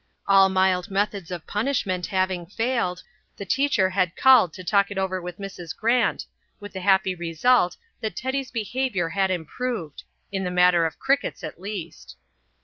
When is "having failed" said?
2.07-3.03